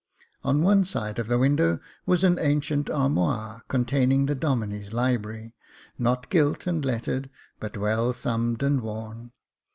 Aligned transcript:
On 0.43 0.63
one 0.63 0.83
side 0.83 1.19
of 1.19 1.27
the 1.27 1.37
window 1.37 1.79
was 2.07 2.23
an 2.23 2.39
ancient 2.39 2.89
armoire, 2.89 3.61
containing 3.67 4.25
the 4.25 4.33
Domine's 4.33 4.91
library, 4.91 5.53
not 5.99 6.31
gilt 6.31 6.65
and 6.65 6.83
lettered, 6.83 7.29
but 7.59 7.77
well 7.77 8.11
thumbed 8.11 8.63
and 8.63 8.81
worn. 8.81 9.31